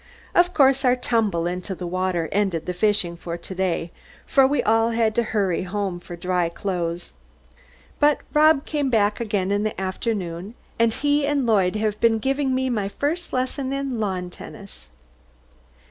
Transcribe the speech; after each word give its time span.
Of 0.33 0.51
course 0.55 0.83
our 0.83 0.95
tumble 0.95 1.45
into 1.45 1.75
the 1.75 1.85
water 1.85 2.27
ended 2.31 2.65
the 2.65 2.73
fishing 2.73 3.15
for 3.15 3.37
to 3.37 3.53
day, 3.53 3.91
for 4.25 4.47
we 4.47 4.63
all 4.63 4.89
had 4.89 5.13
to 5.13 5.21
hurry 5.21 5.61
home 5.61 5.99
for 5.99 6.15
dry 6.15 6.49
clothes. 6.49 7.11
But 7.99 8.21
Rob 8.33 8.65
came 8.65 8.89
back 8.89 9.19
again 9.19 9.51
in 9.51 9.61
the 9.61 9.79
afternoon, 9.79 10.55
and 10.79 10.91
he 10.91 11.27
and 11.27 11.45
Lloyd 11.45 11.75
have 11.75 11.99
been 11.99 12.17
giving 12.17 12.55
me 12.55 12.67
my 12.67 12.89
first 12.89 13.31
lesson 13.31 13.71
in 13.71 13.99
lawn 13.99 14.31
tennis. 14.31 14.89